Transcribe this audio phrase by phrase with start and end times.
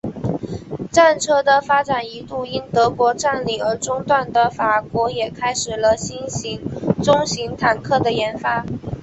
[0.89, 6.59] 战车的发展一度因德国占领而中断的法国也开始了新型
[7.03, 8.65] 中型坦克的研发。